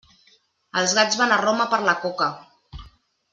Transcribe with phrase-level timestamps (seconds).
[0.81, 2.31] Els gats van a Roma per la coca.